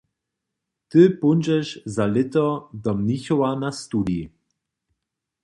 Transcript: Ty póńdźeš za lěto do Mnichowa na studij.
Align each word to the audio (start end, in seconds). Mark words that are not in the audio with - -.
Ty 0.89 1.01
póńdźeš 1.19 1.67
za 1.95 2.05
lěto 2.13 2.47
do 2.83 2.91
Mnichowa 2.99 3.51
na 3.61 3.69
studij. 3.81 4.23